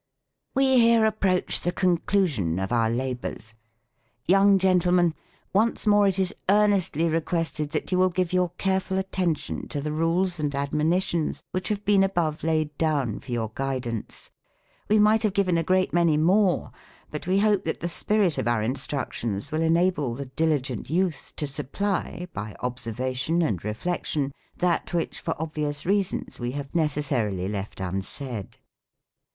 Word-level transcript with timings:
We 0.55 0.79
here 0.79 1.05
approach 1.05 1.61
the 1.61 1.71
conclusion 1.71 2.57
of 2.57 2.71
our 2.71 2.89
labors. 2.89 3.53
Young 4.27 4.57
gentlemen, 4.57 5.13
once 5.53 5.85
more 5.85 6.07
it 6.07 6.17
is 6.17 6.33
earnestly 6.49 7.07
requested 7.07 7.69
that 7.73 7.91
you 7.91 7.99
will 7.99 8.09
give 8.09 8.33
your 8.33 8.49
careful 8.57 8.97
attention 8.97 9.67
to 9.67 9.79
the 9.79 9.91
rules 9.91 10.39
and 10.39 10.55
admonitions 10.55 11.43
which 11.51 11.67
have 11.67 11.85
been 11.85 12.03
above 12.03 12.43
laid 12.43 12.75
down 12.79 13.19
for 13.19 13.31
your 13.31 13.51
guidance. 13.53 14.31
We 14.89 14.97
might 14.97 15.21
have 15.21 15.33
given 15.35 15.55
a 15.55 15.61
great 15.63 15.93
many 15.93 16.17
more; 16.17 16.71
but 17.11 17.27
we 17.27 17.37
hope 17.41 17.63
that 17.65 17.79
the 17.81 17.87
spirit 17.87 18.39
of 18.39 18.47
our 18.47 18.63
instructions 18.63 19.51
will 19.51 19.61
enable 19.61 20.15
the 20.15 20.25
diligent 20.25 20.89
youth 20.89 21.31
to 21.35 21.45
supply, 21.45 22.27
by 22.33 22.55
observation 22.61 23.43
and 23.43 23.63
reflection, 23.63 24.31
that 24.57 24.95
which, 24.95 25.19
for 25.19 25.39
obvious 25.39 25.85
reasons, 25.85 26.39
we 26.39 26.53
have 26.53 26.73
necessarily 26.73 27.47
left 27.47 27.79
unsaid. 27.79 28.57